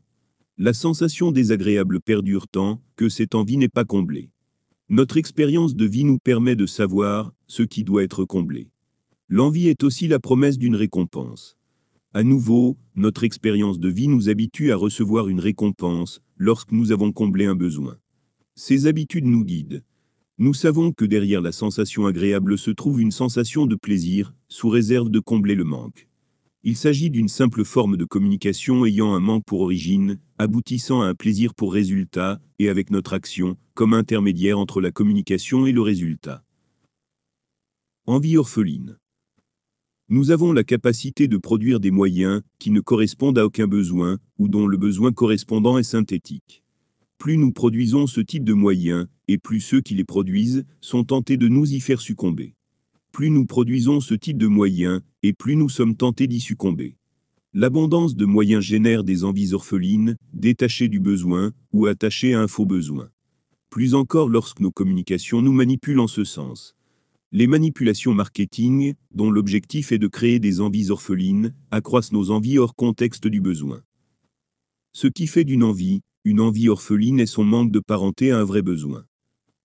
La 0.58 0.74
sensation 0.74 1.32
désagréable 1.32 2.02
perdure 2.02 2.48
tant 2.48 2.82
que 2.96 3.08
cette 3.08 3.34
envie 3.34 3.56
n'est 3.56 3.70
pas 3.70 3.86
comblée. 3.86 4.28
Notre 4.90 5.16
expérience 5.16 5.74
de 5.74 5.86
vie 5.86 6.04
nous 6.04 6.18
permet 6.18 6.54
de 6.54 6.66
savoir 6.66 7.32
ce 7.46 7.62
qui 7.62 7.82
doit 7.82 8.04
être 8.04 8.26
comblé. 8.26 8.68
L'envie 9.30 9.68
est 9.68 9.84
aussi 9.84 10.06
la 10.06 10.18
promesse 10.18 10.58
d'une 10.58 10.76
récompense. 10.76 11.57
À 12.18 12.24
nouveau, 12.24 12.76
notre 12.96 13.22
expérience 13.22 13.78
de 13.78 13.88
vie 13.88 14.08
nous 14.08 14.28
habitue 14.28 14.72
à 14.72 14.76
recevoir 14.76 15.28
une 15.28 15.38
récompense 15.38 16.20
lorsque 16.36 16.72
nous 16.72 16.90
avons 16.90 17.12
comblé 17.12 17.46
un 17.46 17.54
besoin. 17.54 17.96
Ces 18.56 18.88
habitudes 18.88 19.26
nous 19.26 19.44
guident. 19.44 19.84
Nous 20.36 20.52
savons 20.52 20.90
que 20.90 21.04
derrière 21.04 21.40
la 21.40 21.52
sensation 21.52 22.06
agréable 22.06 22.58
se 22.58 22.72
trouve 22.72 23.00
une 23.00 23.12
sensation 23.12 23.66
de 23.66 23.76
plaisir, 23.76 24.34
sous 24.48 24.68
réserve 24.68 25.10
de 25.10 25.20
combler 25.20 25.54
le 25.54 25.62
manque. 25.62 26.08
Il 26.64 26.76
s'agit 26.76 27.10
d'une 27.10 27.28
simple 27.28 27.64
forme 27.64 27.96
de 27.96 28.04
communication 28.04 28.84
ayant 28.84 29.14
un 29.14 29.20
manque 29.20 29.44
pour 29.44 29.60
origine, 29.60 30.18
aboutissant 30.38 31.02
à 31.02 31.06
un 31.06 31.14
plaisir 31.14 31.54
pour 31.54 31.72
résultat, 31.72 32.40
et 32.58 32.68
avec 32.68 32.90
notre 32.90 33.12
action, 33.12 33.56
comme 33.74 33.94
intermédiaire 33.94 34.58
entre 34.58 34.80
la 34.80 34.90
communication 34.90 35.66
et 35.66 35.72
le 35.72 35.82
résultat. 35.82 36.42
Envie 38.06 38.36
orpheline. 38.36 38.98
Nous 40.10 40.30
avons 40.30 40.54
la 40.54 40.64
capacité 40.64 41.28
de 41.28 41.36
produire 41.36 41.80
des 41.80 41.90
moyens 41.90 42.40
qui 42.58 42.70
ne 42.70 42.80
correspondent 42.80 43.36
à 43.36 43.44
aucun 43.44 43.66
besoin, 43.66 44.16
ou 44.38 44.48
dont 44.48 44.66
le 44.66 44.78
besoin 44.78 45.12
correspondant 45.12 45.76
est 45.76 45.82
synthétique. 45.82 46.64
Plus 47.18 47.36
nous 47.36 47.52
produisons 47.52 48.06
ce 48.06 48.22
type 48.22 48.44
de 48.44 48.54
moyens, 48.54 49.06
et 49.28 49.36
plus 49.36 49.60
ceux 49.60 49.82
qui 49.82 49.94
les 49.94 50.04
produisent 50.04 50.64
sont 50.80 51.04
tentés 51.04 51.36
de 51.36 51.46
nous 51.46 51.70
y 51.70 51.80
faire 51.80 52.00
succomber. 52.00 52.54
Plus 53.12 53.28
nous 53.28 53.44
produisons 53.44 54.00
ce 54.00 54.14
type 54.14 54.38
de 54.38 54.46
moyens, 54.46 55.02
et 55.22 55.34
plus 55.34 55.56
nous 55.56 55.68
sommes 55.68 55.94
tentés 55.94 56.26
d'y 56.26 56.40
succomber. 56.40 56.96
L'abondance 57.52 58.16
de 58.16 58.24
moyens 58.24 58.64
génère 58.64 59.04
des 59.04 59.24
envies 59.24 59.52
orphelines, 59.52 60.16
détachées 60.32 60.88
du 60.88 61.00
besoin, 61.00 61.52
ou 61.74 61.84
attachées 61.84 62.32
à 62.32 62.40
un 62.40 62.48
faux 62.48 62.64
besoin. 62.64 63.10
Plus 63.68 63.94
encore 63.94 64.30
lorsque 64.30 64.60
nos 64.60 64.70
communications 64.70 65.42
nous 65.42 65.52
manipulent 65.52 66.00
en 66.00 66.06
ce 66.06 66.24
sens. 66.24 66.77
Les 67.30 67.46
manipulations 67.46 68.14
marketing, 68.14 68.94
dont 69.14 69.30
l'objectif 69.30 69.92
est 69.92 69.98
de 69.98 70.06
créer 70.06 70.38
des 70.38 70.62
envies 70.62 70.90
orphelines, 70.90 71.54
accroissent 71.70 72.12
nos 72.12 72.30
envies 72.30 72.56
hors 72.56 72.74
contexte 72.74 73.26
du 73.26 73.42
besoin. 73.42 73.82
Ce 74.94 75.08
qui 75.08 75.26
fait 75.26 75.44
d'une 75.44 75.62
envie, 75.62 76.00
une 76.24 76.40
envie 76.40 76.70
orpheline 76.70 77.20
est 77.20 77.26
son 77.26 77.44
manque 77.44 77.70
de 77.70 77.80
parenté 77.80 78.30
à 78.30 78.38
un 78.38 78.44
vrai 78.44 78.62
besoin. 78.62 79.04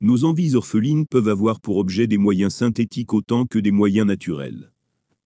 Nos 0.01 0.25
envies 0.25 0.55
orphelines 0.55 1.05
peuvent 1.07 1.29
avoir 1.29 1.61
pour 1.61 1.77
objet 1.77 2.05
des 2.05 2.17
moyens 2.17 2.53
synthétiques 2.53 3.13
autant 3.13 3.45
que 3.45 3.59
des 3.59 3.71
moyens 3.71 4.07
naturels. 4.07 4.73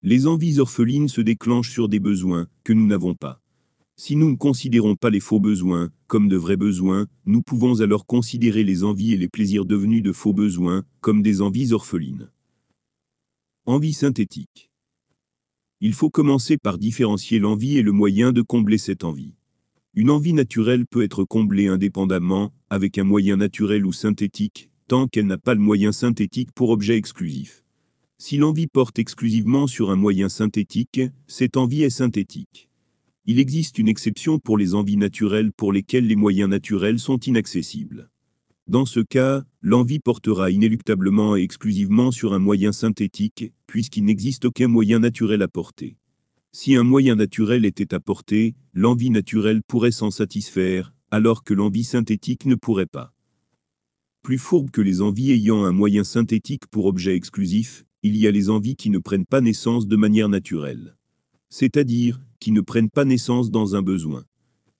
Les 0.03 0.27
envies 0.27 0.59
orphelines 0.59 1.09
se 1.09 1.21
déclenchent 1.21 1.71
sur 1.71 1.89
des 1.89 1.99
besoins 1.99 2.45
que 2.63 2.71
nous 2.71 2.85
n'avons 2.85 3.15
pas. 3.15 3.41
Si 3.99 4.15
nous 4.15 4.29
ne 4.29 4.35
considérons 4.35 4.95
pas 4.95 5.09
les 5.09 5.19
faux 5.19 5.39
besoins 5.39 5.89
comme 6.05 6.29
de 6.29 6.37
vrais 6.37 6.55
besoins, 6.55 7.07
nous 7.25 7.41
pouvons 7.41 7.81
alors 7.81 8.05
considérer 8.05 8.63
les 8.63 8.83
envies 8.83 9.13
et 9.13 9.17
les 9.17 9.27
plaisirs 9.27 9.65
devenus 9.65 10.03
de 10.03 10.11
faux 10.11 10.33
besoins 10.33 10.83
comme 11.01 11.23
des 11.23 11.41
envies 11.41 11.73
orphelines. 11.73 12.29
Envie 13.65 13.93
synthétique. 13.93 14.69
Il 15.81 15.93
faut 15.93 16.11
commencer 16.11 16.57
par 16.57 16.77
différencier 16.77 17.39
l'envie 17.39 17.79
et 17.79 17.81
le 17.81 17.91
moyen 17.91 18.31
de 18.31 18.43
combler 18.43 18.77
cette 18.77 19.03
envie. 19.03 19.33
Une 19.95 20.11
envie 20.11 20.33
naturelle 20.33 20.85
peut 20.85 21.03
être 21.03 21.23
comblée 21.23 21.67
indépendamment, 21.67 22.53
avec 22.69 22.99
un 22.99 23.03
moyen 23.03 23.37
naturel 23.37 23.83
ou 23.83 23.91
synthétique, 23.91 24.69
tant 24.87 25.07
qu'elle 25.07 25.25
n'a 25.25 25.39
pas 25.39 25.55
le 25.55 25.59
moyen 25.59 25.91
synthétique 25.91 26.51
pour 26.51 26.69
objet 26.69 26.97
exclusif. 26.97 27.63
Si 28.19 28.37
l'envie 28.37 28.67
porte 28.67 28.99
exclusivement 28.99 29.65
sur 29.65 29.89
un 29.89 29.95
moyen 29.95 30.29
synthétique, 30.29 31.01
cette 31.25 31.57
envie 31.57 31.81
est 31.81 31.89
synthétique. 31.89 32.67
Il 33.29 33.39
existe 33.39 33.77
une 33.77 33.89
exception 33.89 34.39
pour 34.39 34.57
les 34.57 34.73
envies 34.73 34.95
naturelles 34.95 35.51
pour 35.51 35.73
lesquelles 35.73 36.07
les 36.07 36.15
moyens 36.15 36.49
naturels 36.49 36.97
sont 36.97 37.17
inaccessibles. 37.17 38.09
Dans 38.67 38.85
ce 38.85 39.01
cas, 39.01 39.43
l'envie 39.61 39.99
portera 39.99 40.49
inéluctablement 40.49 41.35
et 41.35 41.41
exclusivement 41.41 42.11
sur 42.11 42.33
un 42.33 42.39
moyen 42.39 42.71
synthétique, 42.71 43.51
puisqu'il 43.65 44.05
n'existe 44.05 44.45
aucun 44.45 44.69
moyen 44.69 44.99
naturel 44.99 45.41
à 45.41 45.49
porter. 45.49 45.97
Si 46.53 46.77
un 46.77 46.83
moyen 46.83 47.15
naturel 47.15 47.65
était 47.65 47.93
apporté, 47.93 48.55
l'envie 48.73 49.09
naturelle 49.09 49.61
pourrait 49.61 49.91
s'en 49.91 50.09
satisfaire, 50.09 50.93
alors 51.11 51.43
que 51.43 51.53
l'envie 51.53 51.83
synthétique 51.83 52.45
ne 52.45 52.55
pourrait 52.55 52.85
pas. 52.85 53.13
Plus 54.21 54.37
fourbe 54.37 54.71
que 54.71 54.81
les 54.81 55.01
envies 55.01 55.33
ayant 55.33 55.65
un 55.65 55.73
moyen 55.73 56.05
synthétique 56.05 56.67
pour 56.67 56.85
objet 56.85 57.15
exclusif, 57.15 57.83
il 58.03 58.15
y 58.15 58.25
a 58.25 58.31
les 58.31 58.49
envies 58.49 58.77
qui 58.77 58.89
ne 58.89 58.99
prennent 58.99 59.25
pas 59.25 59.41
naissance 59.41 59.85
de 59.85 59.97
manière 59.97 60.29
naturelle. 60.29 60.95
C'est-à-dire, 61.49 62.21
ne 62.53 62.61
prennent 62.61 62.89
pas 62.89 63.05
naissance 63.05 63.51
dans 63.51 63.75
un 63.75 63.81
besoin. 63.81 64.25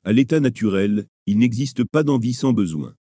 À 0.04 0.14
l'état 0.14 0.40
naturel, 0.40 1.08
il 1.26 1.38
n'existe 1.38 1.84
pas 1.84 2.04
d'envie 2.04 2.34
sans 2.34 2.54
besoin. 2.54 2.96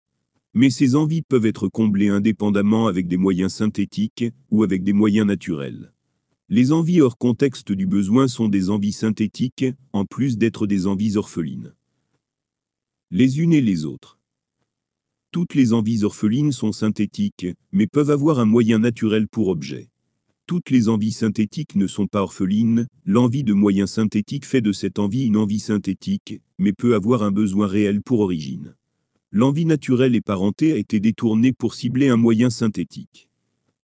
Mais 0.55 0.71
ces 0.71 0.97
envies 0.97 1.23
peuvent 1.23 1.47
être 1.47 1.69
comblées 1.69 2.09
indépendamment 2.09 2.87
avec 2.87 3.09
des 3.09 3.17
moyens 3.17 3.53
synthétiques 3.53 4.25
ou 4.51 4.63
avec 4.63 4.83
des 4.83 4.93
moyens 4.93 5.27
naturels. 5.27 5.93
Les 6.49 6.73
envies 6.73 7.01
hors 7.01 7.19
contexte 7.19 7.73
du 7.73 7.87
besoin 7.87 8.29
sont 8.29 8.49
des 8.49 8.71
envies 8.71 8.93
synthétiques, 8.93 9.67
en 9.93 10.05
plus 10.05 10.39
d'être 10.39 10.67
des 10.67 10.87
envies 10.87 11.17
orphelines. 11.17 11.75
Les 13.11 13.41
unes 13.41 13.53
et 13.53 13.61
les 13.61 13.85
autres. 13.85 14.19
Toutes 15.33 15.55
les 15.55 15.73
envies 15.73 16.05
orphelines 16.05 16.53
sont 16.53 16.73
synthétiques, 16.73 17.47
mais 17.71 17.87
peuvent 17.87 18.11
avoir 18.11 18.39
un 18.39 18.47
moyen 18.47 18.79
naturel 18.79 19.29
pour 19.29 19.49
objet. 19.49 19.91
Toutes 20.47 20.71
les 20.71 20.89
envies 20.89 21.11
synthétiques 21.11 21.75
ne 21.75 21.89
sont 21.89 22.07
pas 22.07 22.23
orphelines, 22.23 22.87
l'envie 23.05 23.43
de 23.43 23.53
moyen 23.53 23.89
synthétique 23.89 24.47
fait 24.47 24.61
de 24.61 24.71
cette 24.71 25.01
envie 25.01 25.25
une 25.25 25.37
envie 25.37 25.59
synthétique, 25.59 26.41
mais 26.61 26.73
peut 26.73 26.95
avoir 26.95 27.25
un 27.25 27.33
besoin 27.33 27.67
réel 27.67 28.01
pour 28.01 28.21
origine. 28.21 28.77
L'envie 29.33 29.65
naturelle 29.65 30.15
et 30.15 30.21
parentée 30.21 30.71
a 30.73 30.77
été 30.77 31.01
détournée 31.01 31.53
pour 31.53 31.75
cibler 31.75 32.07
un 32.11 32.17
moyen 32.17 32.49
synthétique. 32.49 33.29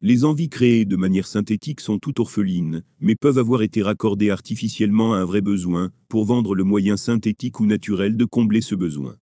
Les 0.02 0.24
envies 0.24 0.48
créées 0.48 0.84
de 0.84 0.94
manière 0.94 1.26
synthétique 1.26 1.80
sont 1.80 1.98
toutes 1.98 2.20
orphelines, 2.20 2.84
mais 3.00 3.16
peuvent 3.16 3.38
avoir 3.38 3.62
été 3.62 3.82
raccordées 3.82 4.30
artificiellement 4.30 5.14
à 5.14 5.18
un 5.18 5.24
vrai 5.24 5.40
besoin, 5.40 5.90
pour 6.08 6.26
vendre 6.26 6.54
le 6.54 6.62
moyen 6.62 6.96
synthétique 6.96 7.58
ou 7.58 7.66
naturel 7.66 8.16
de 8.16 8.24
combler 8.24 8.60
ce 8.60 8.76
besoin. 8.76 9.16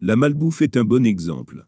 La 0.00 0.14
malbouffe 0.14 0.62
est 0.62 0.76
un 0.76 0.84
bon 0.84 1.04
exemple. 1.04 1.66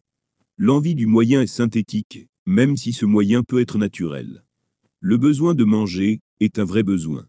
L'envie 0.58 0.94
du 0.94 1.06
moyen 1.06 1.42
est 1.42 1.48
synthétique, 1.48 2.28
même 2.46 2.76
si 2.76 2.92
ce 2.92 3.04
moyen 3.04 3.42
peut 3.42 3.60
être 3.60 3.78
naturel. 3.78 4.44
Le 5.00 5.16
besoin 5.16 5.54
de 5.54 5.62
manger 5.62 6.18
est 6.40 6.58
un 6.58 6.64
vrai 6.64 6.82
besoin. 6.82 7.28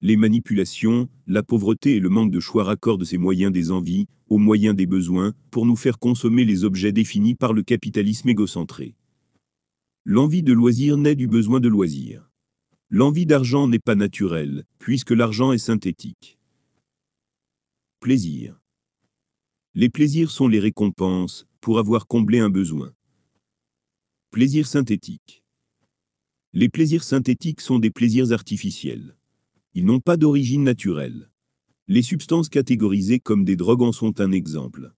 Les 0.00 0.16
manipulations, 0.16 1.10
la 1.26 1.42
pauvreté 1.42 1.96
et 1.96 2.00
le 2.00 2.08
manque 2.08 2.30
de 2.30 2.40
choix 2.40 2.64
raccordent 2.64 3.04
ces 3.04 3.18
moyens 3.18 3.52
des 3.52 3.70
envies 3.70 4.06
aux 4.30 4.38
moyens 4.38 4.74
des 4.74 4.86
besoins 4.86 5.34
pour 5.50 5.66
nous 5.66 5.76
faire 5.76 5.98
consommer 5.98 6.46
les 6.46 6.64
objets 6.64 6.90
définis 6.90 7.34
par 7.34 7.52
le 7.52 7.62
capitalisme 7.62 8.30
égocentré. 8.30 8.96
L'envie 10.06 10.42
de 10.42 10.54
loisir 10.54 10.96
naît 10.96 11.14
du 11.14 11.26
besoin 11.28 11.60
de 11.60 11.68
loisir. 11.68 12.30
L'envie 12.88 13.26
d'argent 13.26 13.68
n'est 13.68 13.78
pas 13.78 13.94
naturelle, 13.94 14.64
puisque 14.78 15.10
l'argent 15.10 15.52
est 15.52 15.58
synthétique. 15.58 16.38
Plaisir. 18.00 18.58
Les 19.74 19.90
plaisirs 19.90 20.30
sont 20.30 20.48
les 20.48 20.60
récompenses, 20.60 21.46
pour 21.60 21.78
avoir 21.78 22.06
comblé 22.06 22.38
un 22.38 22.50
besoin. 22.50 22.94
Plaisir 24.30 24.66
synthétique. 24.66 25.41
Les 26.54 26.68
plaisirs 26.68 27.02
synthétiques 27.02 27.62
sont 27.62 27.78
des 27.78 27.90
plaisirs 27.90 28.30
artificiels. 28.32 29.16
Ils 29.72 29.86
n'ont 29.86 30.00
pas 30.00 30.18
d'origine 30.18 30.64
naturelle. 30.64 31.30
Les 31.88 32.02
substances 32.02 32.50
catégorisées 32.50 33.20
comme 33.20 33.46
des 33.46 33.56
drogues 33.56 33.80
en 33.80 33.92
sont 33.92 34.20
un 34.20 34.32
exemple. 34.32 34.92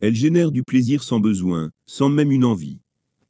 Elles 0.00 0.14
génèrent 0.14 0.50
du 0.50 0.62
plaisir 0.62 1.02
sans 1.02 1.18
besoin, 1.18 1.70
sans 1.86 2.10
même 2.10 2.30
une 2.30 2.44
envie. 2.44 2.80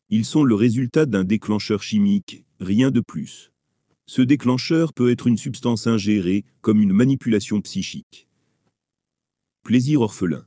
Ils 0.08 0.24
sont 0.24 0.42
le 0.42 0.56
résultat 0.56 1.06
d'un 1.06 1.22
déclencheur 1.22 1.84
chimique, 1.84 2.44
rien 2.58 2.90
de 2.90 3.00
plus. 3.00 3.52
Ce 4.06 4.20
déclencheur 4.20 4.92
peut 4.92 5.12
être 5.12 5.28
une 5.28 5.38
substance 5.38 5.86
ingérée, 5.86 6.44
comme 6.62 6.80
une 6.80 6.92
manipulation 6.92 7.60
psychique. 7.60 8.26
Plaisir 9.62 10.00
orphelin. 10.00 10.44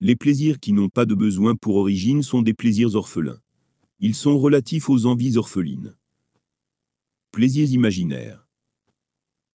Les 0.00 0.16
plaisirs 0.16 0.60
qui 0.60 0.74
n'ont 0.74 0.90
pas 0.90 1.06
de 1.06 1.14
besoin 1.14 1.56
pour 1.56 1.76
origine 1.76 2.22
sont 2.22 2.42
des 2.42 2.52
plaisirs 2.52 2.96
orphelins. 2.96 3.40
Ils 3.98 4.14
sont 4.14 4.38
relatifs 4.38 4.90
aux 4.90 5.06
envies 5.06 5.38
orphelines. 5.38 5.94
Plaisirs 7.32 7.72
imaginaires. 7.72 8.46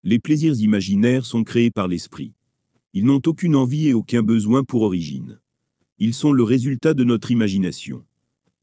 Les 0.02 0.18
plaisirs 0.18 0.60
imaginaires 0.60 1.28
sont 1.28 1.44
créés 1.44 1.70
par 1.70 1.88
l'esprit. 1.88 2.34
Ils 2.94 3.06
n'ont 3.06 3.22
aucune 3.28 3.56
envie 3.56 3.88
et 3.88 3.94
aucun 3.94 4.24
besoin 4.24 4.64
pour 4.64 4.82
origine. 4.82 5.40
Ils 6.00 6.16
sont 6.16 6.32
le 6.32 6.42
résultat 6.42 6.96
de 6.96 7.04
notre 7.04 7.30
imagination. 7.30 8.04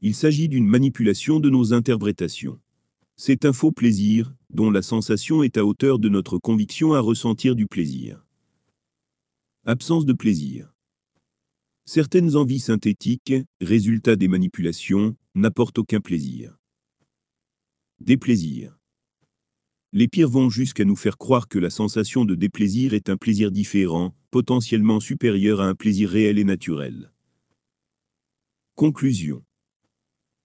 Il 0.01 0.15
s'agit 0.15 0.49
d'une 0.49 0.67
manipulation 0.67 1.39
de 1.39 1.49
nos 1.49 1.71
interprétations. 1.71 2.59
C'est 3.15 3.45
un 3.45 3.53
faux 3.53 3.71
plaisir, 3.71 4.35
dont 4.49 4.69
la 4.69 4.81
sensation 4.81 5.43
est 5.43 5.55
à 5.55 5.65
hauteur 5.65 5.97
de 5.97 6.09
notre 6.09 6.37
conviction 6.37 6.93
à 6.93 6.99
ressentir 6.99 7.55
du 7.55 7.67
plaisir. 7.67 8.21
Absence 9.65 10.05
de 10.05 10.11
plaisir. 10.11 10.73
Certaines 11.85 12.35
envies 12.35 12.59
synthétiques, 12.59 13.33
résultat 13.61 14.17
des 14.17 14.27
manipulations, 14.27 15.15
n'apportent 15.35 15.77
aucun 15.77 16.01
plaisir. 16.01 16.57
Déplaisir. 18.01 18.77
Les 19.97 20.09
pires 20.09 20.27
vont 20.27 20.49
jusqu'à 20.49 20.83
nous 20.83 20.97
faire 20.97 21.17
croire 21.17 21.47
que 21.47 21.57
la 21.57 21.69
sensation 21.69 22.25
de 22.25 22.35
déplaisir 22.35 22.93
est 22.93 23.09
un 23.09 23.15
plaisir 23.15 23.49
différent, 23.49 24.13
potentiellement 24.29 24.99
supérieur 24.99 25.61
à 25.61 25.67
un 25.67 25.73
plaisir 25.73 26.09
réel 26.09 26.37
et 26.37 26.43
naturel. 26.43 27.13
Conclusion. 28.75 29.41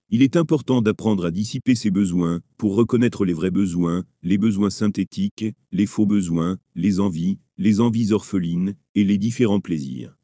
Il 0.09 0.23
est 0.23 0.37
important 0.37 0.83
d'apprendre 0.83 1.25
à 1.25 1.33
dissiper 1.33 1.75
ces 1.75 1.91
besoins 1.91 2.39
pour 2.59 2.77
reconnaître 2.77 3.25
les 3.25 3.33
vrais 3.33 3.51
besoins, 3.51 4.05
les 4.23 4.39
besoins 4.39 4.71
synthétiques, 4.71 5.47
les 5.73 5.87
faux 5.87 6.07
besoins, 6.07 6.57
les 6.77 7.01
envies, 7.01 7.41
les 7.59 7.81
envies 7.81 8.13
orphelines 8.13 8.77
et 8.95 9.03
les 9.03 9.19
différents 9.19 9.59
plaisirs. 9.59 10.17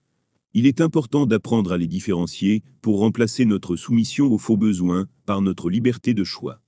Il 0.54 0.68
est 0.68 0.80
important 0.80 1.26
d'apprendre 1.26 1.72
à 1.72 1.78
les 1.78 1.88
différencier 1.88 2.62
pour 2.80 3.00
remplacer 3.00 3.44
notre 3.44 3.74
soumission 3.74 4.26
aux 4.26 4.38
faux 4.38 4.56
besoins 4.56 5.08
par 5.24 5.42
notre 5.42 5.68
liberté 5.68 6.14
de 6.14 6.22
choix. 6.22 6.60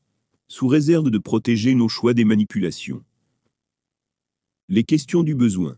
Sous 0.51 0.67
réserve 0.67 1.11
de 1.11 1.19
protéger 1.19 1.75
nos 1.75 1.91
choix 1.91 2.15
des 2.15 2.25
manipulations. 2.25 3.05
Les 4.71 4.83
questions 4.83 5.23
du 5.23 5.35
besoin. 5.35 5.77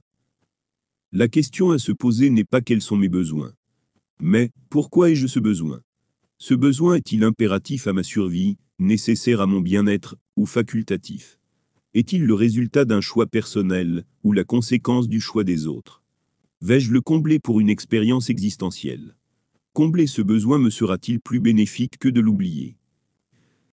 La 1.10 1.26
question 1.26 1.72
à 1.72 1.78
se 1.78 1.90
poser 1.90 2.30
n'est 2.30 2.44
pas 2.44 2.60
quels 2.60 2.80
sont 2.80 2.96
mes 2.96 3.08
besoins. 3.08 3.52
Mais, 4.20 4.52
pourquoi 4.68 5.10
ai-je 5.10 5.26
ce 5.26 5.40
besoin? 5.40 5.82
Ce 6.38 6.54
besoin 6.54 6.94
est-il 6.94 7.24
impératif 7.24 7.88
à 7.88 7.92
ma 7.92 8.04
survie, 8.04 8.58
nécessaire 8.78 9.40
à 9.40 9.46
mon 9.46 9.60
bien-être, 9.60 10.16
ou 10.36 10.46
facultatif? 10.46 11.40
Est-il 11.92 12.24
le 12.24 12.34
résultat 12.34 12.84
d'un 12.84 13.00
choix 13.00 13.26
personnel, 13.26 14.04
ou 14.22 14.32
la 14.32 14.44
conséquence 14.44 15.08
du 15.08 15.20
choix 15.20 15.42
des 15.42 15.66
autres? 15.66 16.04
Vais-je 16.60 16.92
le 16.92 17.00
combler 17.00 17.40
pour 17.40 17.58
une 17.58 17.70
expérience 17.70 18.30
existentielle? 18.30 19.16
Combler 19.72 20.06
ce 20.06 20.22
besoin 20.22 20.60
me 20.60 20.70
sera-t-il 20.70 21.18
plus 21.18 21.40
bénéfique 21.40 21.98
que 21.98 22.08
de 22.08 22.20
l'oublier? 22.20 22.76